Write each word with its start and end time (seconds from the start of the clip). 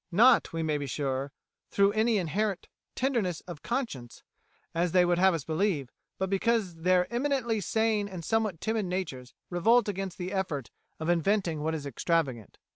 Not, 0.11 0.51
we 0.51 0.63
may 0.63 0.79
be 0.79 0.87
sure, 0.87 1.31
through 1.69 1.91
any 1.91 2.17
inherent 2.17 2.67
tenderness 2.95 3.41
of 3.41 3.61
conscience, 3.61 4.23
as 4.73 4.93
they 4.93 5.05
would 5.05 5.19
have 5.19 5.35
us 5.35 5.43
believe; 5.43 5.91
but 6.17 6.27
because 6.27 6.77
their 6.77 7.05
eminently 7.13 7.61
sane 7.61 8.07
and 8.07 8.25
somewhat 8.25 8.59
timid 8.59 8.87
natures 8.87 9.35
revolt 9.51 9.87
against 9.87 10.17
the 10.17 10.31
effort 10.33 10.71
of 10.99 11.07
inventing 11.07 11.61
what 11.61 11.75
is 11.75 11.85
extravagant. 11.85 12.57